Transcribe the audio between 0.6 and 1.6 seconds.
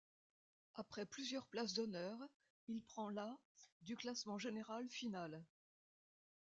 Après plusieurs